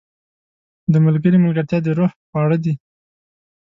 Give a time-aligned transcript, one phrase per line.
[0.91, 2.73] •د ملګري ملګرتیا د روح خواړه دي.